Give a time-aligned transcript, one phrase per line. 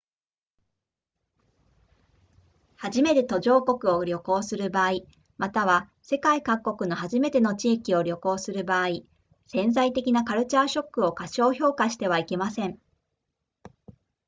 [2.77, 5.01] 初めて途上国を旅行する場合
[5.37, 9.01] または世界各国の初めての地域を旅行する場合
[9.45, 12.79] 潜在的なカルチャーショックを過小評価してはいけません